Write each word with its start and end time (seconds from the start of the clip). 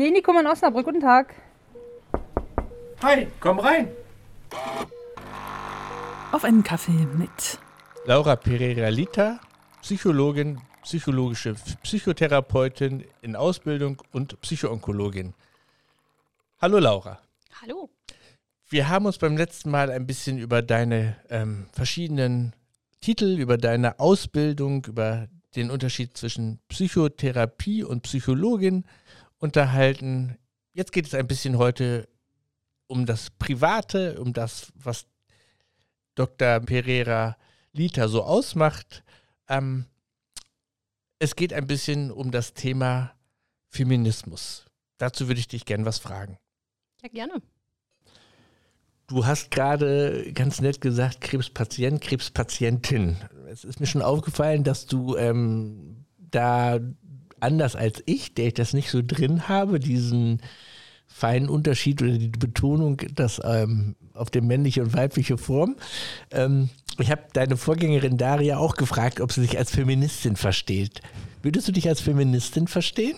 Klinikum 0.00 0.38
in 0.38 0.46
Osnabrück. 0.46 0.86
Guten 0.86 1.00
Tag. 1.00 1.34
Hi, 3.02 3.26
komm 3.38 3.58
rein. 3.58 3.90
Auf 6.32 6.42
einen 6.42 6.62
Kaffee 6.62 7.06
mit 7.18 7.58
Laura 8.06 8.36
Pereira-Lita, 8.36 9.40
Psychologin, 9.82 10.58
psychologische 10.84 11.54
Psychotherapeutin 11.82 13.04
in 13.20 13.36
Ausbildung 13.36 14.02
und 14.10 14.40
Psychoonkologin. 14.40 15.34
Hallo 16.62 16.78
Laura. 16.78 17.20
Hallo. 17.60 17.90
Wir 18.70 18.88
haben 18.88 19.04
uns 19.04 19.18
beim 19.18 19.36
letzten 19.36 19.70
Mal 19.70 19.90
ein 19.90 20.06
bisschen 20.06 20.38
über 20.38 20.62
deine 20.62 21.16
ähm, 21.28 21.66
verschiedenen 21.72 22.56
Titel, 23.02 23.38
über 23.38 23.58
deine 23.58 24.00
Ausbildung, 24.00 24.82
über 24.86 25.28
den 25.56 25.70
Unterschied 25.70 26.16
zwischen 26.16 26.58
Psychotherapie 26.68 27.84
und 27.84 28.04
Psychologin 28.04 28.84
unterhalten. 29.40 30.38
Jetzt 30.72 30.92
geht 30.92 31.06
es 31.06 31.14
ein 31.14 31.26
bisschen 31.26 31.58
heute 31.58 32.08
um 32.86 33.06
das 33.06 33.30
Private, 33.30 34.20
um 34.20 34.32
das, 34.32 34.72
was 34.74 35.06
Dr. 36.14 36.60
Pereira 36.60 37.36
Lita 37.72 38.08
so 38.08 38.22
ausmacht. 38.22 39.02
Ähm, 39.48 39.86
es 41.18 41.36
geht 41.36 41.52
ein 41.52 41.66
bisschen 41.66 42.10
um 42.10 42.30
das 42.30 42.54
Thema 42.54 43.14
Feminismus. 43.68 44.66
Dazu 44.98 45.28
würde 45.28 45.40
ich 45.40 45.48
dich 45.48 45.64
gerne 45.64 45.84
was 45.84 45.98
fragen. 45.98 46.38
Ja, 47.02 47.08
gerne. 47.08 47.42
Du 49.06 49.26
hast 49.26 49.50
gerade 49.50 50.32
ganz 50.34 50.60
nett 50.60 50.80
gesagt, 50.80 51.20
Krebspatient, 51.20 52.00
Krebspatientin. 52.00 53.16
Es 53.48 53.64
ist 53.64 53.80
mir 53.80 53.86
schon 53.86 54.02
aufgefallen, 54.02 54.62
dass 54.62 54.86
du 54.86 55.16
ähm, 55.16 56.06
da 56.16 56.78
anders 57.40 57.76
als 57.76 58.02
ich, 58.06 58.34
der 58.34 58.48
ich 58.48 58.54
das 58.54 58.72
nicht 58.72 58.90
so 58.90 59.02
drin 59.04 59.48
habe, 59.48 59.80
diesen 59.80 60.40
feinen 61.06 61.48
Unterschied 61.48 62.02
oder 62.02 62.12
die 62.12 62.28
Betonung, 62.28 62.98
dass 63.14 63.40
ähm, 63.44 63.96
auf 64.14 64.30
die 64.30 64.40
männliche 64.40 64.82
und 64.82 64.94
weibliche 64.94 65.38
Form. 65.38 65.76
Ähm, 66.30 66.70
ich 66.98 67.10
habe 67.10 67.22
deine 67.32 67.56
Vorgängerin 67.56 68.16
Daria 68.16 68.58
auch 68.58 68.74
gefragt, 68.74 69.20
ob 69.20 69.32
sie 69.32 69.42
sich 69.42 69.58
als 69.58 69.70
Feministin 69.70 70.36
versteht. 70.36 71.00
Würdest 71.42 71.66
du 71.68 71.72
dich 71.72 71.88
als 71.88 72.00
Feministin 72.00 72.68
verstehen? 72.68 73.16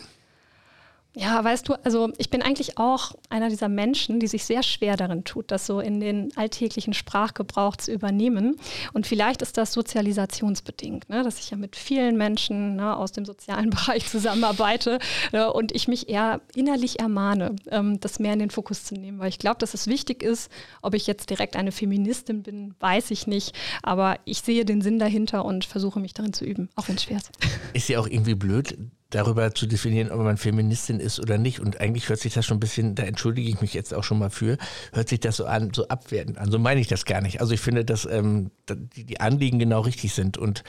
Ja, 1.14 1.44
weißt 1.44 1.68
du, 1.68 1.74
also 1.84 2.10
ich 2.16 2.30
bin 2.30 2.40
eigentlich 2.40 2.78
auch 2.78 3.12
einer 3.28 3.50
dieser 3.50 3.68
Menschen, 3.68 4.18
die 4.18 4.26
sich 4.26 4.44
sehr 4.44 4.62
schwer 4.62 4.96
darin 4.96 5.24
tut, 5.24 5.50
das 5.50 5.66
so 5.66 5.78
in 5.78 6.00
den 6.00 6.34
alltäglichen 6.36 6.94
Sprachgebrauch 6.94 7.76
zu 7.76 7.92
übernehmen. 7.92 8.56
Und 8.94 9.06
vielleicht 9.06 9.42
ist 9.42 9.58
das 9.58 9.74
sozialisationsbedingt, 9.74 11.10
ne, 11.10 11.22
dass 11.22 11.38
ich 11.38 11.50
ja 11.50 11.58
mit 11.58 11.76
vielen 11.76 12.16
Menschen 12.16 12.76
ne, 12.76 12.96
aus 12.96 13.12
dem 13.12 13.26
sozialen 13.26 13.68
Bereich 13.70 14.08
zusammenarbeite 14.08 14.98
ne, 15.32 15.52
und 15.52 15.72
ich 15.72 15.86
mich 15.86 16.08
eher 16.08 16.40
innerlich 16.54 17.00
ermahne, 17.00 17.56
ähm, 17.70 18.00
das 18.00 18.18
mehr 18.18 18.32
in 18.32 18.38
den 18.38 18.50
Fokus 18.50 18.84
zu 18.84 18.94
nehmen, 18.94 19.18
weil 19.18 19.28
ich 19.28 19.38
glaube, 19.38 19.58
dass 19.58 19.74
es 19.74 19.88
wichtig 19.88 20.22
ist, 20.22 20.50
ob 20.80 20.94
ich 20.94 21.06
jetzt 21.06 21.28
direkt 21.28 21.56
eine 21.56 21.72
Feministin 21.72 22.42
bin, 22.42 22.74
weiß 22.80 23.10
ich 23.10 23.26
nicht, 23.26 23.54
aber 23.82 24.18
ich 24.24 24.40
sehe 24.40 24.64
den 24.64 24.80
Sinn 24.80 24.98
dahinter 24.98 25.44
und 25.44 25.66
versuche 25.66 26.00
mich 26.00 26.14
darin 26.14 26.32
zu 26.32 26.46
üben, 26.46 26.70
auch 26.74 26.88
wenn 26.88 26.96
es 26.96 27.02
schwer 27.02 27.18
ist. 27.18 27.30
Ist 27.74 27.88
ja 27.90 28.00
auch 28.00 28.06
irgendwie 28.06 28.34
blöd, 28.34 28.78
darüber 29.14 29.54
zu 29.54 29.66
definieren, 29.66 30.10
ob 30.10 30.20
man 30.20 30.36
Feministin 30.36 30.98
ist 30.98 31.20
oder 31.20 31.38
nicht. 31.38 31.60
Und 31.60 31.80
eigentlich 31.80 32.08
hört 32.08 32.18
sich 32.18 32.34
das 32.34 32.46
schon 32.46 32.56
ein 32.56 32.60
bisschen, 32.60 32.94
da 32.94 33.04
entschuldige 33.04 33.48
ich 33.48 33.60
mich 33.60 33.74
jetzt 33.74 33.94
auch 33.94 34.04
schon 34.04 34.18
mal 34.18 34.30
für, 34.30 34.56
hört 34.92 35.08
sich 35.08 35.20
das 35.20 35.36
so 35.36 35.44
an, 35.44 35.72
so 35.74 35.86
abwertend 35.88 36.38
an. 36.38 36.50
So 36.50 36.58
meine 36.58 36.80
ich 36.80 36.88
das 36.88 37.04
gar 37.04 37.20
nicht. 37.20 37.40
Also 37.40 37.52
ich 37.52 37.60
finde, 37.60 37.84
dass 37.84 38.06
ähm, 38.06 38.50
die, 38.68 39.20
Anliegen 39.20 39.58
genau 39.58 39.80
richtig 39.80 40.14
sind. 40.14 40.38
Und 40.38 40.64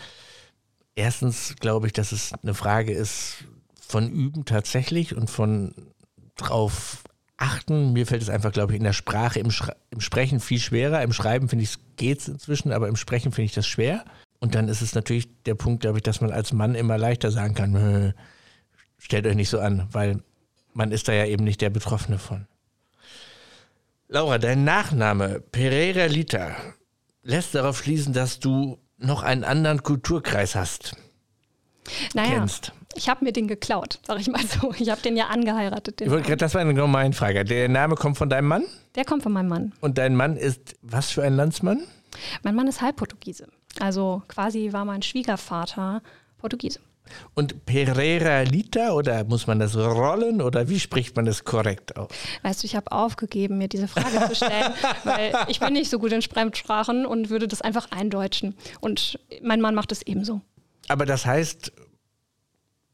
erstens 0.95 1.55
glaube 1.59 1.87
ich, 1.87 1.93
dass 1.93 2.11
es 2.11 2.33
eine 2.43 2.53
Frage 2.53 2.91
ist 2.93 3.45
von 3.79 4.11
Üben 4.11 4.45
tatsächlich 4.45 5.15
und 5.15 5.29
von 5.29 5.73
drauf 6.35 7.03
achten. 7.37 7.93
Mir 7.93 8.05
fällt 8.05 8.21
es 8.21 8.29
einfach, 8.29 8.51
glaube 8.51 8.73
ich, 8.73 8.77
in 8.77 8.83
der 8.83 8.93
Sprache, 8.93 9.39
im, 9.39 9.51
Schre 9.51 9.75
im 9.89 10.01
Sprechen 10.01 10.41
viel 10.41 10.59
schwerer. 10.59 11.01
Im 11.01 11.13
Schreiben 11.13 11.47
finde 11.47 11.63
ich 11.63 11.71
es 11.71 11.79
geht's 11.95 12.27
inzwischen, 12.27 12.73
aber 12.73 12.89
im 12.89 12.97
Sprechen 12.97 13.31
finde 13.31 13.45
ich 13.45 13.53
das 13.53 13.67
schwer. 13.67 14.03
Und 14.43 14.55
dann 14.55 14.67
ist 14.67 14.81
es 14.81 14.93
natürlich 14.93 15.29
der 15.43 15.55
Punkt, 15.55 15.83
glaube 15.83 15.99
ich, 15.99 16.03
dass 16.03 16.19
man 16.19 16.29
als 16.29 16.51
Mann 16.51 16.75
immer 16.75 16.97
leichter 16.97 17.31
sagen 17.31 17.53
kann, 17.53 18.13
stellt 18.97 19.25
euch 19.25 19.35
nicht 19.35 19.47
so 19.47 19.61
an, 19.61 19.87
weil 19.93 20.21
man 20.73 20.91
ist 20.91 21.07
da 21.07 21.13
ja 21.13 21.25
eben 21.25 21.45
nicht 21.45 21.61
der 21.61 21.69
Betroffene 21.69 22.19
von. 22.19 22.45
Laura, 24.09 24.39
dein 24.39 24.65
Nachname 24.65 25.39
Pereira 25.39 26.07
Lita 26.07 26.57
lässt 27.21 27.55
darauf 27.55 27.77
schließen, 27.77 28.11
dass 28.11 28.41
du 28.41 28.79
noch 28.97 29.23
einen 29.23 29.45
anderen 29.45 29.81
Kulturkreis 29.81 30.55
hast. 30.55 30.97
Naja, 32.13 32.39
kennst. 32.39 32.73
ich 32.95 33.07
habe 33.07 33.23
mir 33.23 33.31
den 33.31 33.47
geklaut, 33.47 34.01
sag 34.05 34.19
ich 34.19 34.27
mal 34.27 34.45
so. 34.45 34.73
Ich 34.77 34.89
habe 34.89 35.01
den 35.01 35.15
ja 35.15 35.27
angeheiratet. 35.27 36.01
Den 36.01 36.11
wollte, 36.11 36.35
das 36.35 36.53
war 36.53 36.59
eine 36.59 36.73
gemeine 36.73 37.13
Frage. 37.13 37.45
Der 37.45 37.69
Name 37.69 37.95
kommt 37.95 38.17
von 38.17 38.27
deinem 38.27 38.49
Mann? 38.49 38.65
Der 38.95 39.05
kommt 39.05 39.23
von 39.23 39.31
meinem 39.31 39.47
Mann. 39.47 39.71
Und 39.79 39.97
dein 39.97 40.17
Mann 40.17 40.35
ist 40.35 40.75
was 40.81 41.11
für 41.11 41.23
ein 41.23 41.33
Landsmann? 41.37 41.87
Mein 42.43 42.55
Mann 42.55 42.67
ist 42.67 42.81
Halbportugiese. 42.81 43.47
Also 43.79 44.21
quasi 44.27 44.71
war 44.71 44.85
mein 44.85 45.01
Schwiegervater 45.01 46.01
Portugiese. 46.37 46.79
Und 47.33 47.65
Pereira 47.65 48.41
Lita 48.41 48.93
oder 48.93 49.23
muss 49.25 49.45
man 49.45 49.59
das 49.59 49.75
rollen 49.75 50.41
oder 50.41 50.69
wie 50.69 50.79
spricht 50.79 51.15
man 51.15 51.25
das 51.25 51.43
korrekt 51.43 51.97
aus? 51.97 52.09
Weißt 52.43 52.63
du, 52.63 52.65
ich 52.65 52.75
habe 52.75 52.91
aufgegeben, 52.91 53.57
mir 53.57 53.67
diese 53.67 53.87
Frage 53.87 54.27
zu 54.29 54.35
stellen, 54.35 54.73
weil 55.03 55.33
ich 55.47 55.59
bin 55.59 55.73
nicht 55.73 55.89
so 55.89 55.99
gut 55.99 56.11
in 56.11 56.21
Fremdsprachen 56.21 57.05
und 57.05 57.29
würde 57.29 57.47
das 57.47 57.61
einfach 57.61 57.91
eindeutschen. 57.91 58.55
Und 58.79 59.19
mein 59.41 59.61
Mann 59.61 59.75
macht 59.75 59.91
es 59.91 60.01
ebenso. 60.03 60.41
Aber 60.87 61.05
das 61.05 61.25
heißt, 61.25 61.73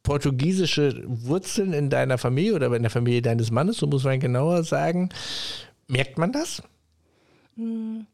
portugiesische 0.04 1.04
Wurzeln 1.06 1.74
in 1.74 1.90
deiner 1.90 2.18
Familie 2.18 2.56
oder 2.56 2.74
in 2.76 2.82
der 2.82 2.92
Familie 2.92 3.22
deines 3.22 3.52
Mannes, 3.52 3.78
so 3.78 3.88
muss 3.88 4.04
man 4.04 4.20
genauer 4.20 4.64
sagen, 4.64 5.10
merkt 5.88 6.18
man 6.18 6.32
das? 6.32 6.64
Hm. 7.56 8.08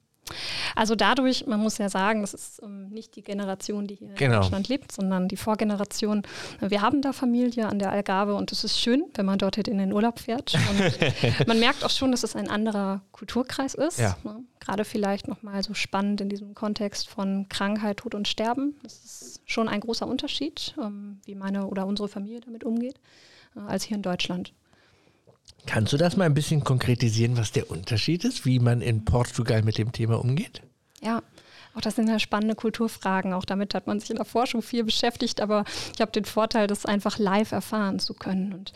Also 0.76 0.96
dadurch, 0.96 1.46
man 1.46 1.60
muss 1.60 1.78
ja 1.78 1.90
sagen, 1.90 2.22
das 2.22 2.34
ist 2.34 2.62
ähm, 2.64 2.90
nicht 2.90 3.16
die 3.16 3.22
Generation, 3.22 3.88
die 3.88 3.96
hier 3.96 4.14
genau. 4.16 4.36
in 4.36 4.42
Deutschland 4.42 4.68
lebt, 4.68 4.92
sondern 4.92 5.28
die 5.28 5.38
Vorgeneration. 5.38 6.24
Wir 6.60 6.82
haben 6.82 7.02
da 7.02 7.14
Familie 7.14 7.68
an 7.68 7.80
der 7.80 7.92
Algarve 7.92 8.36
und 8.36 8.52
es 8.52 8.64
ist 8.64 8.80
schön, 8.80 9.06
wenn 9.14 9.26
man 9.26 9.38
dort 9.38 9.56
in 9.58 9.78
den 9.78 9.94
Urlaub 9.94 10.20
fährt. 10.20 10.58
Man 11.48 11.60
merkt 11.60 11.84
auch 11.84 11.90
schon, 11.90 12.12
dass 12.12 12.24
es 12.24 12.36
ein 12.36 12.50
anderer 12.50 13.02
Kulturkreis 13.12 13.74
ist. 13.74 14.00
Ja. 14.00 14.18
Ne? 14.24 14.44
Gerade 14.60 14.84
vielleicht 14.84 15.28
nochmal 15.28 15.64
so 15.64 15.74
spannend 15.74 16.22
in 16.22 16.30
diesem 16.30 16.54
Kontext 16.54 17.08
von 17.08 17.48
Krankheit, 17.50 17.98
Tod 17.98 18.16
und 18.16 18.28
Sterben. 18.28 18.76
Das 18.84 18.94
ist 18.94 19.42
schon 19.46 19.70
ein 19.70 19.80
großer 19.80 20.08
Unterschied, 20.08 20.76
ähm, 20.82 21.20
wie 21.26 21.36
meine 21.36 21.68
oder 21.68 21.86
unsere 21.86 22.08
Familie 22.08 22.42
damit 22.42 22.64
umgeht, 22.64 23.00
äh, 23.56 23.60
als 23.60 23.84
hier 23.84 23.96
in 23.96 24.04
Deutschland. 24.04 24.54
Kannst 25.66 25.94
du 25.94 25.98
das 25.98 26.16
mal 26.16 26.26
ein 26.26 26.34
bisschen 26.34 26.64
konkretisieren, 26.64 27.38
was 27.38 27.52
der 27.52 27.70
Unterschied 27.72 28.24
ist, 28.24 28.46
wie 28.46 28.60
man 28.60 28.82
in 28.82 29.04
Portugal 29.04 29.64
mit 29.64 29.78
dem 29.78 29.92
Thema 29.92 30.20
umgeht? 30.20 30.62
Ja, 31.02 31.22
auch 31.76 31.82
das 31.82 31.96
sind 31.96 32.08
ja 32.08 32.20
spannende 32.20 32.56
Kulturfragen. 32.56 33.34
Auch 33.34 33.46
damit 33.46 33.74
hat 33.74 33.88
man 33.88 34.00
sich 34.00 34.10
in 34.10 34.16
der 34.16 34.26
Forschung 34.26 34.62
viel 34.62 34.84
beschäftigt, 34.84 35.42
aber 35.42 35.66
ich 35.94 36.02
habe 36.02 36.12
den 36.12 36.26
Vorteil, 36.26 36.68
das 36.68 36.86
einfach 36.86 37.18
live 37.20 37.52
erfahren 37.52 38.00
zu 38.00 38.14
können. 38.14 38.54
Und 38.54 38.72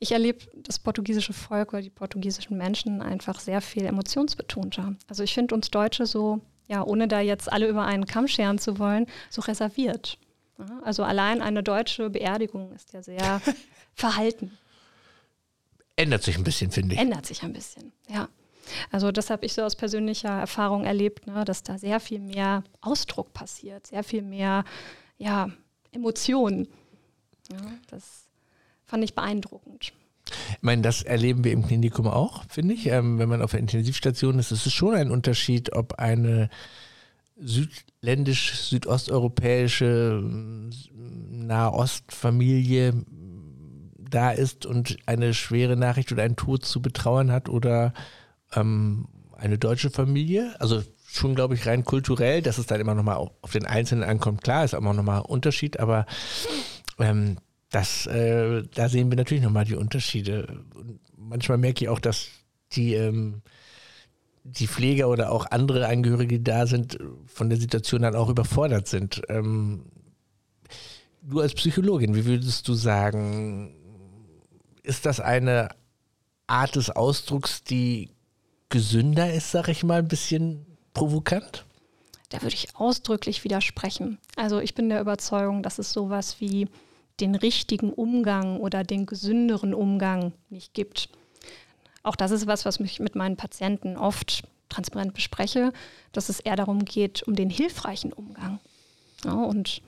ich 0.00 0.12
erlebe 0.12 0.40
das 0.56 0.78
portugiesische 0.78 1.32
Volk 1.32 1.72
oder 1.72 1.82
die 1.82 1.90
portugiesischen 1.90 2.58
Menschen 2.58 3.00
einfach 3.00 3.38
sehr 3.38 3.60
viel 3.60 3.84
emotionsbetonter. 3.84 4.96
Also 5.08 5.22
ich 5.22 5.34
finde 5.34 5.54
uns 5.54 5.70
Deutsche 5.70 6.06
so, 6.06 6.40
ja, 6.66 6.82
ohne 6.82 7.06
da 7.06 7.20
jetzt 7.20 7.52
alle 7.52 7.68
über 7.68 7.84
einen 7.84 8.06
Kamm 8.06 8.26
scheren 8.26 8.58
zu 8.58 8.78
wollen, 8.78 9.06
so 9.30 9.42
reserviert. 9.42 10.18
Also 10.82 11.04
allein 11.04 11.42
eine 11.42 11.62
deutsche 11.62 12.10
Beerdigung 12.10 12.72
ist 12.72 12.92
ja 12.92 13.02
sehr 13.02 13.40
verhalten. 13.94 14.58
Ändert 16.02 16.22
sich 16.22 16.36
ein 16.36 16.44
bisschen, 16.44 16.70
finde 16.70 16.94
ich. 16.94 17.00
Ändert 17.00 17.26
sich 17.26 17.42
ein 17.42 17.52
bisschen, 17.52 17.92
ja. 18.08 18.28
Also 18.90 19.12
das 19.12 19.30
habe 19.30 19.46
ich 19.46 19.52
so 19.52 19.62
aus 19.62 19.76
persönlicher 19.76 20.30
Erfahrung 20.30 20.84
erlebt, 20.84 21.26
ne, 21.26 21.44
dass 21.44 21.62
da 21.62 21.78
sehr 21.78 22.00
viel 22.00 22.20
mehr 22.20 22.64
Ausdruck 22.80 23.32
passiert, 23.32 23.86
sehr 23.86 24.04
viel 24.04 24.22
mehr 24.22 24.64
ja, 25.18 25.50
Emotionen. 25.92 26.68
Ja, 27.50 27.58
das 27.88 28.28
fand 28.84 29.04
ich 29.04 29.14
beeindruckend. 29.14 29.92
Ich 30.50 30.62
meine, 30.62 30.82
das 30.82 31.02
erleben 31.02 31.44
wir 31.44 31.52
im 31.52 31.66
Klinikum 31.66 32.06
auch, 32.06 32.44
finde 32.48 32.74
ich. 32.74 32.86
Ähm, 32.86 33.18
wenn 33.18 33.28
man 33.28 33.42
auf 33.42 33.50
der 33.50 33.60
Intensivstation 33.60 34.38
ist, 34.38 34.52
ist 34.52 34.66
es 34.66 34.72
schon 34.72 34.94
ein 34.94 35.10
Unterschied, 35.10 35.74
ob 35.74 35.94
eine 35.94 36.48
südländisch, 37.36 38.54
südosteuropäische 38.54 40.22
Nahostfamilie 40.92 43.04
da 44.14 44.30
ist 44.30 44.66
und 44.66 44.96
eine 45.06 45.34
schwere 45.34 45.76
Nachricht 45.76 46.12
oder 46.12 46.22
einen 46.22 46.36
Tod 46.36 46.64
zu 46.64 46.80
betrauern 46.80 47.32
hat 47.32 47.48
oder 47.48 47.92
ähm, 48.54 49.08
eine 49.36 49.58
deutsche 49.58 49.90
Familie. 49.90 50.54
Also 50.60 50.82
schon, 51.06 51.34
glaube 51.34 51.54
ich, 51.54 51.66
rein 51.66 51.84
kulturell, 51.84 52.42
dass 52.42 52.58
es 52.58 52.66
dann 52.66 52.80
immer 52.80 52.94
nochmal 52.94 53.16
auf 53.16 53.52
den 53.52 53.66
Einzelnen 53.66 54.04
ankommt. 54.04 54.42
Klar, 54.42 54.64
ist 54.64 54.74
auch 54.74 54.80
nochmal 54.80 55.20
ein 55.20 55.26
Unterschied, 55.26 55.80
aber 55.80 56.06
ähm, 56.98 57.36
das, 57.70 58.06
äh, 58.06 58.62
da 58.74 58.88
sehen 58.88 59.10
wir 59.10 59.16
natürlich 59.16 59.42
nochmal 59.42 59.64
die 59.64 59.74
Unterschiede. 59.74 60.64
Und 60.74 61.00
manchmal 61.16 61.58
merke 61.58 61.84
ich 61.84 61.88
auch, 61.88 62.00
dass 62.00 62.28
die, 62.72 62.94
ähm, 62.94 63.42
die 64.44 64.66
Pfleger 64.66 65.08
oder 65.08 65.32
auch 65.32 65.46
andere 65.50 65.86
Angehörige, 65.86 66.38
die 66.38 66.44
da 66.44 66.66
sind, 66.66 66.98
von 67.26 67.48
der 67.48 67.58
Situation 67.58 68.02
dann 68.02 68.16
auch 68.16 68.28
überfordert 68.28 68.88
sind. 68.88 69.22
Ähm, 69.28 69.86
du 71.22 71.40
als 71.40 71.54
Psychologin, 71.54 72.14
wie 72.14 72.26
würdest 72.26 72.68
du 72.68 72.74
sagen, 72.74 73.74
ist 74.82 75.06
das 75.06 75.20
eine 75.20 75.70
Art 76.46 76.76
des 76.76 76.90
Ausdrucks, 76.90 77.62
die 77.64 78.10
gesünder 78.68 79.32
ist, 79.32 79.50
sag 79.50 79.68
ich 79.68 79.84
mal, 79.84 80.00
ein 80.00 80.08
bisschen 80.08 80.66
provokant? 80.94 81.64
Da 82.30 82.40
würde 82.40 82.54
ich 82.54 82.74
ausdrücklich 82.74 83.44
widersprechen. 83.44 84.18
Also 84.36 84.60
ich 84.60 84.74
bin 84.74 84.88
der 84.88 85.00
Überzeugung, 85.00 85.62
dass 85.62 85.78
es 85.78 85.92
sowas 85.92 86.40
wie 86.40 86.68
den 87.20 87.34
richtigen 87.34 87.92
Umgang 87.92 88.58
oder 88.58 88.84
den 88.84 89.04
gesünderen 89.04 89.74
Umgang 89.74 90.32
nicht 90.48 90.72
gibt. 90.72 91.10
Auch 92.02 92.16
das 92.16 92.30
ist 92.30 92.46
was, 92.46 92.64
was 92.64 92.80
mich 92.80 93.00
mit 93.00 93.14
meinen 93.14 93.36
Patienten 93.36 93.96
oft 93.96 94.44
transparent 94.70 95.12
bespreche, 95.12 95.72
dass 96.12 96.30
es 96.30 96.40
eher 96.40 96.56
darum 96.56 96.84
geht, 96.84 97.22
um 97.24 97.36
den 97.36 97.50
hilfreichen 97.50 98.12
Umgang. 98.12 98.58
Ja, 99.24 99.34
und 99.34 99.82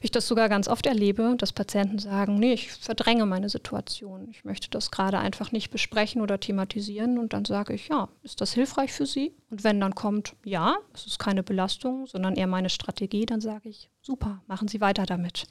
ich 0.00 0.10
das 0.10 0.28
sogar 0.28 0.48
ganz 0.48 0.68
oft 0.68 0.86
erlebe, 0.86 1.34
dass 1.36 1.52
Patienten 1.52 1.98
sagen, 1.98 2.38
nee, 2.38 2.52
ich 2.52 2.70
verdränge 2.70 3.26
meine 3.26 3.48
Situation. 3.48 4.28
Ich 4.30 4.44
möchte 4.44 4.70
das 4.70 4.90
gerade 4.90 5.18
einfach 5.18 5.50
nicht 5.50 5.70
besprechen 5.70 6.22
oder 6.22 6.38
thematisieren. 6.38 7.18
Und 7.18 7.32
dann 7.32 7.44
sage 7.44 7.74
ich, 7.74 7.88
ja, 7.88 8.08
ist 8.22 8.40
das 8.40 8.52
hilfreich 8.52 8.92
für 8.92 9.06
Sie? 9.06 9.32
Und 9.50 9.64
wenn 9.64 9.80
dann 9.80 9.94
kommt, 9.94 10.36
ja, 10.44 10.76
es 10.94 11.06
ist 11.06 11.18
keine 11.18 11.42
Belastung, 11.42 12.06
sondern 12.06 12.36
eher 12.36 12.46
meine 12.46 12.70
Strategie, 12.70 13.26
dann 13.26 13.40
sage 13.40 13.68
ich, 13.68 13.90
super, 14.02 14.42
machen 14.46 14.68
Sie 14.68 14.80
weiter 14.80 15.04
damit. 15.04 15.46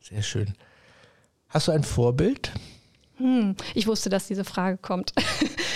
Sehr 0.00 0.22
schön. 0.22 0.54
Hast 1.48 1.68
du 1.68 1.72
ein 1.72 1.84
Vorbild? 1.84 2.52
Hm, 3.18 3.54
ich 3.74 3.86
wusste, 3.86 4.10
dass 4.10 4.26
diese 4.26 4.44
Frage 4.44 4.78
kommt. 4.78 5.12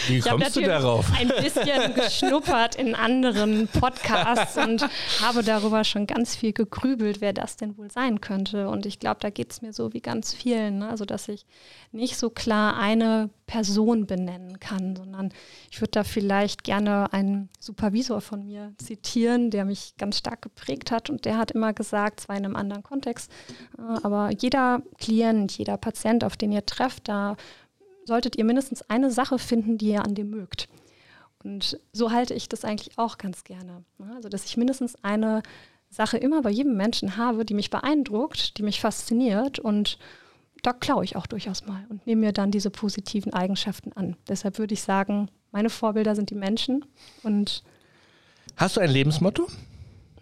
Wie 0.08 0.20
kommst 0.20 0.56
du 0.56 0.60
darauf? 0.60 1.10
Ein 1.18 1.28
bisschen 1.28 1.94
geschnuppert 1.94 2.76
in 2.76 2.94
anderen 2.94 3.68
Podcasts 3.68 4.56
und 4.56 4.86
habe 5.20 5.42
darüber 5.42 5.84
schon 5.84 6.06
ganz 6.06 6.36
viel 6.36 6.52
gegrübelt, 6.52 7.20
wer 7.20 7.32
das 7.32 7.56
denn 7.56 7.76
wohl 7.76 7.90
sein 7.90 8.20
könnte. 8.20 8.68
Und 8.68 8.86
ich 8.86 8.98
glaube, 8.98 9.18
da 9.20 9.30
geht 9.30 9.52
es 9.52 9.62
mir 9.62 9.72
so 9.72 9.92
wie 9.92 10.00
ganz 10.00 10.32
vielen. 10.34 10.78
Ne? 10.78 10.88
Also, 10.88 11.04
dass 11.04 11.28
ich 11.28 11.46
nicht 11.92 12.16
so 12.16 12.30
klar 12.30 12.78
eine 12.78 13.30
Person 13.46 14.06
benennen 14.06 14.60
kann, 14.60 14.96
sondern 14.96 15.32
ich 15.70 15.80
würde 15.80 15.92
da 15.92 16.04
vielleicht 16.04 16.64
gerne 16.64 17.12
einen 17.12 17.48
Supervisor 17.58 18.20
von 18.20 18.44
mir 18.44 18.72
zitieren, 18.78 19.50
der 19.50 19.64
mich 19.64 19.94
ganz 19.96 20.18
stark 20.18 20.42
geprägt 20.42 20.90
hat. 20.90 21.10
Und 21.10 21.24
der 21.24 21.38
hat 21.38 21.52
immer 21.52 21.72
gesagt, 21.72 22.20
zwar 22.20 22.36
in 22.36 22.44
einem 22.44 22.56
anderen 22.56 22.82
Kontext, 22.82 23.30
äh, 23.78 23.82
aber 24.02 24.30
jeder 24.38 24.82
Klient, 24.98 25.52
jeder 25.58 25.76
Patient, 25.76 26.24
auf 26.24 26.36
den 26.36 26.52
ihr 26.52 26.66
trefft, 26.66 27.08
da 27.08 27.36
solltet 28.06 28.36
ihr 28.36 28.44
mindestens 28.44 28.82
eine 28.82 29.10
Sache 29.10 29.38
finden, 29.38 29.78
die 29.78 29.90
ihr 29.90 30.04
an 30.04 30.14
dem 30.14 30.30
mögt. 30.30 30.68
Und 31.44 31.78
so 31.92 32.10
halte 32.10 32.34
ich 32.34 32.48
das 32.48 32.64
eigentlich 32.64 32.98
auch 32.98 33.18
ganz 33.18 33.44
gerne. 33.44 33.84
Also, 34.14 34.28
dass 34.28 34.44
ich 34.44 34.56
mindestens 34.56 34.96
eine 35.04 35.42
Sache 35.90 36.16
immer 36.16 36.42
bei 36.42 36.50
jedem 36.50 36.76
Menschen 36.76 37.16
habe, 37.16 37.44
die 37.44 37.54
mich 37.54 37.70
beeindruckt, 37.70 38.58
die 38.58 38.62
mich 38.62 38.80
fasziniert 38.80 39.58
und 39.58 39.98
da 40.62 40.72
klaue 40.72 41.04
ich 41.04 41.16
auch 41.16 41.26
durchaus 41.26 41.66
mal 41.66 41.84
und 41.88 42.06
nehme 42.06 42.22
mir 42.22 42.32
dann 42.32 42.50
diese 42.50 42.70
positiven 42.70 43.32
Eigenschaften 43.32 43.92
an. 43.92 44.16
Deshalb 44.28 44.58
würde 44.58 44.74
ich 44.74 44.82
sagen, 44.82 45.30
meine 45.52 45.70
Vorbilder 45.70 46.16
sind 46.16 46.30
die 46.30 46.34
Menschen 46.34 46.84
und 47.22 47.62
Hast 48.56 48.76
du 48.76 48.80
ein 48.80 48.90
Lebensmotto? 48.90 49.46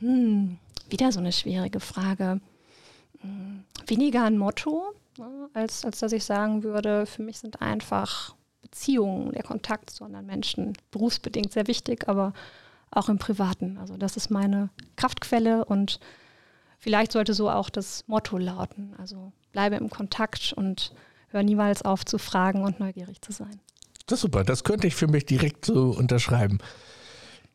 Hm, 0.00 0.58
wieder 0.90 1.12
so 1.12 1.20
eine 1.20 1.32
schwierige 1.32 1.80
Frage. 1.80 2.40
Hm, 3.20 3.64
weniger 3.86 4.24
ein 4.24 4.36
Motto, 4.36 4.92
Ne? 5.18 5.48
als, 5.52 5.84
als 5.84 6.00
dass 6.00 6.12
ich 6.12 6.24
sagen 6.24 6.62
würde, 6.62 7.06
für 7.06 7.22
mich 7.22 7.38
sind 7.38 7.60
einfach 7.60 8.34
Beziehungen, 8.62 9.32
der 9.32 9.42
Kontakt 9.42 9.90
zu 9.90 10.04
anderen 10.04 10.26
Menschen 10.26 10.72
berufsbedingt 10.90 11.52
sehr 11.52 11.66
wichtig, 11.66 12.08
aber 12.08 12.32
auch 12.90 13.08
im 13.08 13.18
Privaten. 13.18 13.78
Also 13.78 13.96
das 13.96 14.16
ist 14.16 14.30
meine 14.30 14.70
Kraftquelle 14.96 15.64
und 15.64 16.00
vielleicht 16.78 17.12
sollte 17.12 17.34
so 17.34 17.50
auch 17.50 17.70
das 17.70 18.04
Motto 18.06 18.38
lauten. 18.38 18.94
Also 18.98 19.32
bleibe 19.52 19.76
im 19.76 19.90
Kontakt 19.90 20.52
und 20.52 20.92
hör 21.28 21.42
niemals 21.42 21.82
auf 21.82 22.04
zu 22.04 22.18
fragen 22.18 22.62
und 22.62 22.80
neugierig 22.80 23.20
zu 23.20 23.32
sein. 23.32 23.60
Das 24.06 24.18
ist 24.18 24.22
super, 24.22 24.44
das 24.44 24.64
könnte 24.64 24.86
ich 24.86 24.94
für 24.94 25.08
mich 25.08 25.26
direkt 25.26 25.64
so 25.64 25.90
unterschreiben. 25.90 26.58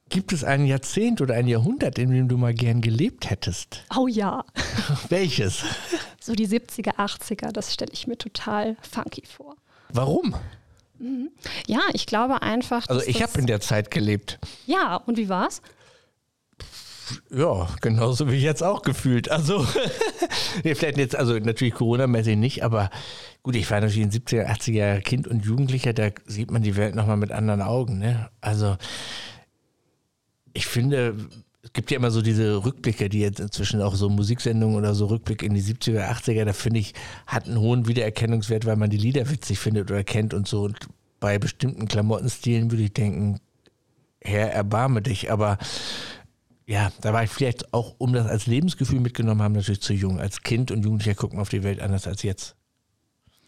Gibt 0.09 0.33
es 0.33 0.43
ein 0.43 0.65
Jahrzehnt 0.65 1.21
oder 1.21 1.35
ein 1.35 1.47
Jahrhundert, 1.47 1.99
in 1.99 2.09
dem 2.09 2.27
du 2.27 2.37
mal 2.37 2.53
gern 2.53 2.81
gelebt 2.81 3.29
hättest? 3.29 3.83
Oh 3.95 4.07
ja. 4.07 4.43
Welches? 5.09 5.63
So 6.19 6.33
die 6.33 6.47
70er, 6.47 6.95
80er, 6.95 7.51
das 7.51 7.73
stelle 7.73 7.91
ich 7.93 8.07
mir 8.07 8.17
total 8.17 8.75
funky 8.81 9.23
vor. 9.25 9.55
Warum? 9.93 10.35
Mhm. 10.97 11.29
Ja, 11.67 11.81
ich 11.93 12.07
glaube 12.07 12.41
einfach. 12.41 12.87
Also 12.89 13.05
ich 13.05 13.21
habe 13.21 13.39
in 13.39 13.45
der 13.45 13.61
Zeit 13.61 13.91
gelebt. 13.91 14.39
Ja, 14.65 14.95
und 14.97 15.17
wie 15.17 15.29
war's? 15.29 15.61
Ja, 17.31 17.67
genauso 17.81 18.31
wie 18.31 18.37
jetzt 18.37 18.63
auch 18.63 18.81
gefühlt. 18.81 19.29
Also, 19.31 19.65
nee, 20.63 20.75
vielleicht 20.75 20.97
jetzt, 20.97 21.15
also 21.15 21.37
natürlich 21.37 21.73
Corona-mäßig 21.73 22.37
nicht, 22.37 22.63
aber 22.63 22.89
gut, 23.43 23.55
ich 23.55 23.69
war 23.69 23.81
natürlich 23.81 24.03
in 24.03 24.09
den 24.09 24.21
70er, 24.21 24.47
80er 24.47 25.01
Kind 25.01 25.27
und 25.27 25.45
Jugendlicher, 25.45 25.93
da 25.93 26.09
sieht 26.25 26.51
man 26.51 26.61
die 26.61 26.75
Welt 26.75 26.95
nochmal 26.95 27.17
mit 27.17 27.31
anderen 27.31 27.61
Augen. 27.61 27.99
Ne? 27.99 28.29
Also, 28.41 28.77
ich 30.59 30.67
finde, 30.67 31.15
es 31.63 31.71
gibt 31.71 31.89
ja 31.89 31.97
immer 31.97 32.11
so 32.11 32.21
diese 32.21 32.65
Rückblicke, 32.65 33.07
die 33.07 33.21
jetzt 33.21 33.39
inzwischen 33.39 33.81
auch 33.81 33.95
so 33.95 34.09
Musiksendungen 34.09 34.75
oder 34.75 34.93
so 34.93 35.05
Rückblick 35.05 35.41
in 35.41 35.53
die 35.53 35.63
70er, 35.63 36.09
80er, 36.09 36.43
da 36.43 36.51
finde 36.51 36.81
ich, 36.81 36.93
hat 37.27 37.47
einen 37.47 37.59
hohen 37.59 37.87
Wiedererkennungswert, 37.87 38.65
weil 38.65 38.75
man 38.75 38.89
die 38.89 38.97
Lieder 38.97 39.29
witzig 39.29 39.57
findet 39.57 39.89
oder 39.89 40.03
kennt 40.03 40.33
und 40.33 40.49
so. 40.49 40.63
Und 40.63 40.77
bei 41.21 41.39
bestimmten 41.39 41.87
Klamottenstilen 41.87 42.71
würde 42.71 42.83
ich 42.83 42.93
denken, 42.93 43.39
Herr, 44.21 44.51
erbarme 44.51 45.01
dich. 45.01 45.31
Aber 45.31 45.57
ja, 46.65 46.91
da 46.99 47.13
war 47.13 47.23
ich 47.23 47.29
vielleicht 47.29 47.73
auch, 47.73 47.95
um 47.99 48.11
das 48.11 48.27
als 48.27 48.45
Lebensgefühl 48.45 48.99
mitgenommen 48.99 49.41
haben, 49.41 49.53
natürlich 49.53 49.81
zu 49.81 49.93
jung. 49.93 50.19
Als 50.19 50.43
Kind 50.43 50.71
und 50.71 50.83
Jugendlicher 50.83 51.15
gucken 51.15 51.39
auf 51.39 51.47
die 51.47 51.63
Welt 51.63 51.79
anders 51.79 52.05
als 52.05 52.23
jetzt. 52.23 52.57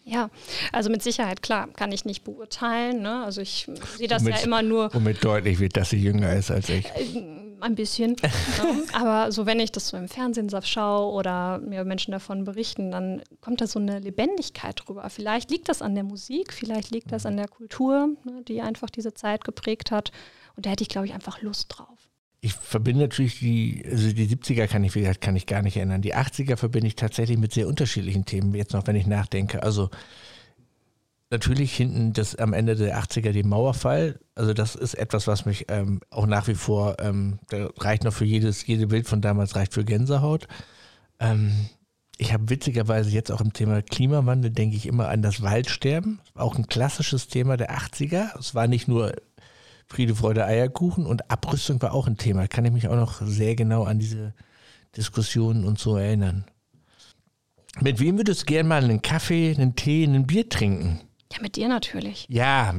Ja, 0.04 0.30
also 0.72 0.90
mit 0.90 1.04
Sicherheit, 1.04 1.42
klar, 1.42 1.68
kann 1.74 1.92
ich 1.92 2.06
nicht 2.06 2.24
beurteilen. 2.24 3.02
Ne? 3.02 3.24
Also 3.24 3.42
ich 3.42 3.68
sehe 3.98 4.08
das 4.08 4.24
womit, 4.24 4.36
ja 4.36 4.42
immer 4.44 4.62
nur. 4.64 4.94
Womit 4.94 5.24
deutlich 5.24 5.60
wird, 5.60 5.78
dass 5.78 5.92
sie 5.92 5.98
jünger 5.98 6.34
ist 6.34 6.50
als 6.50 6.70
ich. 6.70 6.86
Äh, 6.88 7.22
ein 7.60 7.76
bisschen. 7.76 8.16
ne? 8.22 8.84
Aber 8.94 9.32
so, 9.32 9.46
wenn 9.46 9.60
ich 9.60 9.72
das 9.72 9.90
so 9.90 9.98
im 9.98 10.08
Fernsehen 10.08 10.50
schaue 10.64 11.14
oder 11.14 11.60
mir 11.60 11.84
Menschen 11.86 12.12
davon 12.12 12.44
berichten, 12.44 12.92
dann 12.92 13.22
kommt 13.42 13.62
da 13.62 13.68
so 13.68 13.78
eine 13.78 14.00
Lebendigkeit 14.00 14.82
drüber. 14.84 15.08
Vielleicht 15.10 15.52
liegt 15.52 15.70
das 15.70 15.84
an 15.84 15.94
der 15.94 16.04
Musik, 16.04 16.52
vielleicht 16.52 16.90
liegt 16.90 17.12
das 17.12 17.28
an 17.28 17.38
der 17.38 17.48
Kultur, 17.48 18.10
ne, 18.24 18.42
die 18.48 18.62
einfach 18.62 18.90
diese 18.90 19.14
Zeit 19.14 19.44
geprägt 19.44 19.92
hat. 19.92 20.12
Und 20.56 20.66
da 20.66 20.72
hätte 20.72 20.82
ich, 20.84 20.90
glaube 20.90 21.06
ich, 21.06 21.14
einfach 21.14 21.42
Lust 21.42 21.68
drauf 21.70 22.01
ich 22.42 22.54
verbinde 22.54 23.02
natürlich 23.02 23.40
die, 23.40 23.86
also 23.90 24.12
die 24.12 24.28
70er 24.28 24.66
kann 24.66 24.84
ich, 24.84 24.96
wie 24.96 25.02
gesagt, 25.02 25.22
kann 25.22 25.36
ich 25.36 25.46
gar 25.46 25.62
nicht 25.62 25.78
erinnern. 25.78 26.02
Die 26.02 26.16
80er 26.16 26.58
verbinde 26.58 26.88
ich 26.88 26.96
tatsächlich 26.96 27.38
mit 27.38 27.54
sehr 27.54 27.68
unterschiedlichen 27.68 28.26
Themen, 28.26 28.56
jetzt 28.56 28.74
noch, 28.74 28.88
wenn 28.88 28.96
ich 28.96 29.06
nachdenke. 29.06 29.62
Also 29.62 29.92
natürlich 31.30 31.76
hinten 31.76 32.14
das 32.14 32.36
am 32.36 32.54
Ende 32.54 32.76
der 32.76 33.00
80er 33.00 33.32
die 33.32 33.44
Mauerfall. 33.44 34.20
Also 34.34 34.54
das 34.54 34.74
ist 34.74 34.96
etwas, 34.96 35.28
was 35.28 35.46
mich 35.46 35.66
ähm, 35.70 36.02
auch 36.10 36.26
nach 36.26 36.48
wie 36.48 36.56
vor, 36.56 36.98
ähm, 37.00 37.38
da 37.50 37.70
reicht 37.78 38.04
noch 38.04 38.14
für 38.14 38.26
jedes, 38.26 38.66
jede 38.66 38.88
Bild 38.88 39.08
von 39.08 39.22
damals 39.22 39.56
reicht 39.56 39.74
für 39.76 39.86
Gänsehaut. 39.86 40.48
Ähm, 41.20 41.70
ich 42.18 42.34
habe 42.34 42.50
witzigerweise 42.50 43.12
jetzt 43.12 43.32
auch 43.32 43.42
im 43.42 43.54
Thema 43.54 43.84
Klimawandel, 43.84 44.50
denke 44.50 44.76
ich 44.76 44.88
immer 44.88 45.10
an 45.10 45.22
das 45.22 45.44
Waldsterben. 45.44 46.20
Auch 46.34 46.56
ein 46.56 46.68
klassisches 46.68 47.28
Thema 47.28 47.56
der 47.56 47.72
80er. 47.72 48.38
Es 48.40 48.56
war 48.56 48.68
nicht 48.68 48.88
nur 48.88 49.14
Friede, 49.92 50.16
Freude, 50.16 50.46
Eierkuchen 50.46 51.06
und 51.06 51.30
Abrüstung 51.30 51.82
war 51.82 51.94
auch 51.94 52.08
ein 52.08 52.16
Thema. 52.16 52.48
Kann 52.48 52.64
ich 52.64 52.72
mich 52.72 52.88
auch 52.88 52.96
noch 52.96 53.22
sehr 53.26 53.56
genau 53.56 53.84
an 53.84 54.00
diese 54.00 54.34
Diskussionen 54.96 55.66
und 55.66 55.80
so 55.80 55.98
erinnern. 55.98 56.46
Mit 57.82 58.00
wem 58.00 58.18
würdest 58.18 58.44
du 58.44 58.46
gern 58.46 58.70
mal 58.70 58.82
einen 58.82 59.02
Kaffee, 59.02 59.54
einen 59.54 59.76
Tee, 59.76 60.06
ein 60.06 60.26
Bier 60.26 60.48
trinken? 60.48 61.02
Ja, 61.34 61.42
mit 61.42 61.58
dir 61.58 61.68
natürlich. 61.68 62.26
Ja, 62.30 62.74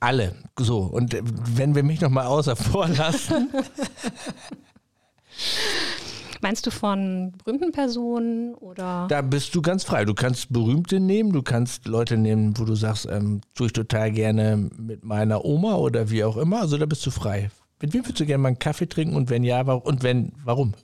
alle. 0.00 0.34
So. 0.58 0.78
Und 0.78 1.14
wenn 1.22 1.74
wir 1.74 1.82
mich 1.82 2.00
noch 2.00 2.08
mal 2.08 2.24
außer 2.24 2.56
vor 2.56 2.88
lassen. 2.88 3.50
Meinst 6.40 6.66
du 6.66 6.70
von 6.70 7.32
berühmten 7.44 7.72
Personen 7.72 8.54
oder? 8.54 9.06
Da 9.08 9.22
bist 9.22 9.54
du 9.54 9.62
ganz 9.62 9.84
frei. 9.84 10.04
Du 10.04 10.14
kannst 10.14 10.52
Berühmte 10.52 11.00
nehmen, 11.00 11.32
du 11.32 11.42
kannst 11.42 11.86
Leute 11.86 12.16
nehmen, 12.16 12.58
wo 12.58 12.64
du 12.64 12.74
sagst, 12.74 13.06
ähm, 13.10 13.40
tue 13.54 13.68
ich 13.68 13.72
total 13.72 14.12
gerne 14.12 14.56
mit 14.56 15.04
meiner 15.04 15.44
Oma 15.44 15.76
oder 15.76 16.10
wie 16.10 16.24
auch 16.24 16.36
immer. 16.36 16.60
Also 16.60 16.78
da 16.78 16.86
bist 16.86 17.04
du 17.06 17.10
frei. 17.10 17.50
Mit 17.80 17.92
wem 17.92 18.04
würdest 18.04 18.20
du 18.20 18.26
gerne 18.26 18.42
mal 18.42 18.48
einen 18.48 18.58
Kaffee 18.58 18.88
trinken 18.88 19.16
und 19.16 19.28
wenn 19.30 19.44
ja, 19.44 19.60
und 19.60 20.02
wenn, 20.02 20.32
warum? 20.44 20.74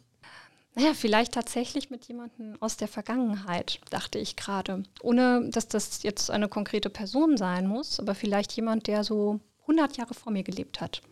Naja, 0.75 0.95
vielleicht 0.95 1.33
tatsächlich 1.33 1.91
mit 1.91 2.07
jemandem 2.07 2.57
aus 2.61 2.79
der 2.79 2.89
Vergangenheit, 2.89 3.81
dachte 3.91 4.19
ich 4.19 4.37
gerade. 4.37 4.85
Ohne, 5.03 5.49
dass 5.51 5.69
das 5.69 6.03
jetzt 6.03 6.31
eine 6.31 6.49
konkrete 6.49 6.89
Person 6.89 7.37
sein 7.37 7.67
muss, 7.67 8.01
aber 8.01 8.15
vielleicht 8.15 8.53
jemand, 8.53 8.87
der 8.87 9.05
so 9.05 9.41
100 9.63 9.99
Jahre 9.99 10.15
vor 10.15 10.33
mir 10.33 10.43
gelebt 10.43 10.81
hat. 10.81 11.03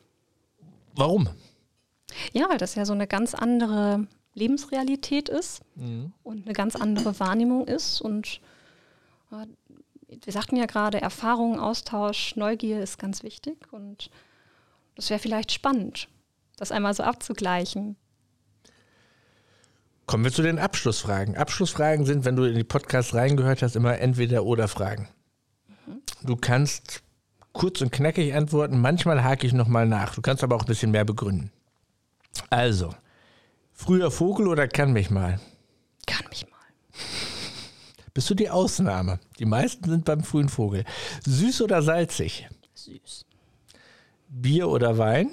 Warum? 0.95 1.29
Ja, 2.33 2.49
weil 2.49 2.59
das 2.59 2.75
ja 2.75 2.85
so 2.85 2.93
eine 2.93 3.07
ganz 3.07 3.35
andere 3.35 4.07
Lebensrealität 4.35 5.29
ist 5.29 5.63
mhm. 5.77 6.13
und 6.23 6.45
eine 6.47 6.55
ganz 6.55 6.77
andere 6.77 7.19
Wahrnehmung 7.19 7.67
ist. 7.67 8.01
Und 8.01 8.41
äh, 9.33 9.47
wir 10.25 10.33
sagten 10.33 10.57
ja 10.57 10.67
gerade, 10.67 11.01
Erfahrung, 11.01 11.59
Austausch, 11.59 12.37
Neugier 12.37 12.83
ist 12.83 12.99
ganz 12.99 13.23
wichtig. 13.23 13.73
Und 13.73 14.11
das 14.95 15.11
wäre 15.11 15.21
vielleicht 15.21 15.53
spannend, 15.53 16.09
das 16.57 16.73
einmal 16.73 16.95
so 16.95 17.03
abzugleichen. 17.03 17.97
Kommen 20.07 20.25
wir 20.25 20.33
zu 20.33 20.43
den 20.43 20.59
Abschlussfragen. 20.59 21.37
Abschlussfragen 21.37 22.05
sind, 22.05 22.25
wenn 22.25 22.35
du 22.35 22.45
in 22.45 22.57
die 22.57 22.65
Podcasts 22.65 23.15
reingehört 23.15 23.63
hast, 23.63 23.77
immer 23.77 23.99
entweder 23.99 24.45
oder 24.45 24.67
Fragen. 24.67 25.09
Du 26.23 26.37
kannst 26.37 27.03
kurz 27.53 27.81
und 27.81 27.93
knackig 27.93 28.35
antworten. 28.35 28.81
Manchmal 28.81 29.23
hake 29.23 29.47
ich 29.47 29.53
nochmal 29.53 29.87
nach. 29.87 30.15
Du 30.15 30.21
kannst 30.21 30.43
aber 30.43 30.57
auch 30.57 30.63
ein 30.63 30.67
bisschen 30.67 30.91
mehr 30.91 31.05
begründen. 31.05 31.53
Also, 32.49 32.95
früher 33.81 34.11
Vogel 34.11 34.47
oder 34.47 34.69
kann 34.69 34.93
mich 34.93 35.11
mal? 35.11 35.41
Kann 36.07 36.27
mich 36.29 36.47
mal. 36.51 36.59
Bist 38.15 38.29
du 38.29 38.35
die 38.35 38.51
Ausnahme? 38.51 39.19
Die 39.39 39.47
meisten 39.47 39.89
sind 39.89 40.05
beim 40.05 40.23
frühen 40.23 40.49
Vogel. 40.49 40.85
Süß 41.25 41.63
oder 41.63 41.83
salzig? 41.83 42.47
Süß. 42.75 43.25
Bier 44.29 44.69
oder 44.69 44.99
Wein? 44.99 45.31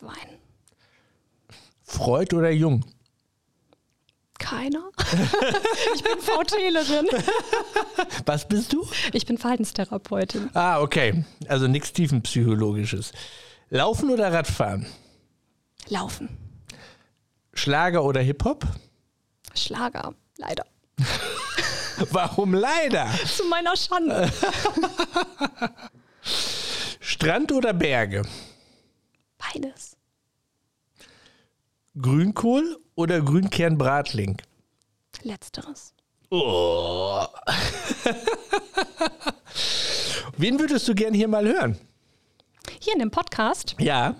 Wein. 0.00 0.38
Freud 1.82 2.34
oder 2.34 2.50
jung? 2.50 2.84
Keiner. 4.38 4.90
ich 5.94 6.02
bin 6.02 6.18
VTlerin. 6.20 7.06
Was 8.26 8.46
bist 8.46 8.72
du? 8.72 8.86
Ich 9.12 9.24
bin 9.24 9.38
Verhaltenstherapeutin. 9.38 10.50
Ah, 10.52 10.80
okay. 10.80 11.24
Also 11.48 11.66
nichts 11.66 11.92
tiefenpsychologisches. 11.94 13.12
Laufen 13.70 14.10
oder 14.10 14.32
Radfahren? 14.32 14.86
Laufen. 15.88 16.45
Schlager 17.56 18.04
oder 18.04 18.20
Hip-Hop? 18.20 18.66
Schlager. 19.54 20.14
Leider. 20.36 20.66
Warum 22.10 22.52
leider? 22.52 23.08
Zu 23.26 23.44
meiner 23.46 23.74
Schande. 23.76 24.30
Strand 27.00 27.52
oder 27.52 27.72
Berge? 27.72 28.22
Beides. 29.38 29.96
Grünkohl 32.00 32.78
oder 32.94 33.22
Grünkernbratling? 33.22 34.36
Letzteres. 35.22 35.94
Oh. 36.30 37.22
Wen 40.36 40.60
würdest 40.60 40.86
du 40.86 40.94
gern 40.94 41.14
hier 41.14 41.28
mal 41.28 41.46
hören? 41.46 41.78
Hier 42.80 42.92
in 42.92 42.98
dem 42.98 43.10
Podcast. 43.10 43.74
Ja, 43.78 44.14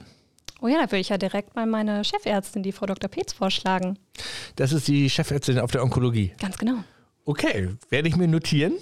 Oh 0.66 0.68
ja, 0.68 0.78
da 0.78 0.90
würde 0.90 0.98
ich 0.98 1.10
ja 1.10 1.16
direkt 1.16 1.54
mal 1.54 1.64
meine 1.64 2.02
Chefärztin, 2.02 2.64
die 2.64 2.72
Frau 2.72 2.86
Dr. 2.86 3.08
Petz, 3.08 3.32
vorschlagen. 3.32 4.00
das 4.56 4.72
ist 4.72 4.88
die 4.88 5.08
Chefärztin 5.08 5.60
auf 5.60 5.70
der 5.70 5.80
Onkologie. 5.80 6.32
Ganz 6.40 6.58
genau. 6.58 6.82
Okay, 7.24 7.68
werde 7.88 8.08
ich 8.08 8.16
mir 8.16 8.26
notieren. 8.26 8.72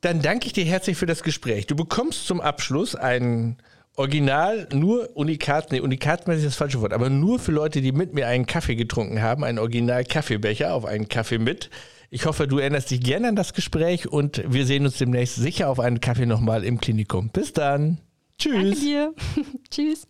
Dann 0.00 0.22
danke 0.22 0.46
ich 0.46 0.54
dir 0.54 0.64
herzlich 0.64 0.96
für 0.96 1.04
das 1.04 1.22
Gespräch. 1.22 1.66
Du 1.66 1.76
bekommst 1.76 2.26
zum 2.26 2.40
Abschluss 2.40 2.94
ein 2.94 3.58
Original, 3.96 4.68
nur 4.72 5.14
Unikat, 5.14 5.70
nee, 5.70 5.80
Unikat 5.80 6.26
ist 6.28 6.46
das 6.46 6.56
falsche 6.56 6.80
Wort, 6.80 6.94
aber 6.94 7.10
nur 7.10 7.40
für 7.40 7.52
Leute, 7.52 7.82
die 7.82 7.92
mit 7.92 8.14
mir 8.14 8.26
einen 8.26 8.46
Kaffee 8.46 8.74
getrunken 8.74 9.20
haben, 9.20 9.44
ein 9.44 9.58
Original 9.58 10.02
Kaffeebecher 10.02 10.72
auf 10.72 10.86
einen 10.86 11.10
Kaffee 11.10 11.36
mit. 11.36 11.68
Ich 12.08 12.24
hoffe, 12.24 12.48
du 12.48 12.56
erinnerst 12.56 12.90
dich 12.90 13.02
gerne 13.02 13.28
an 13.28 13.36
das 13.36 13.52
Gespräch 13.52 14.08
und 14.08 14.42
wir 14.46 14.64
sehen 14.64 14.86
uns 14.86 14.96
demnächst 14.96 15.36
sicher 15.36 15.68
auf 15.68 15.78
einen 15.78 16.00
Kaffee 16.00 16.24
nochmal 16.24 16.64
im 16.64 16.80
Klinikum. 16.80 17.28
Bis 17.28 17.52
dann. 17.52 17.98
Tschüss. 18.38 18.54
Danke 18.54 18.80
dir. 18.80 19.14
Tschüss. 19.70 20.06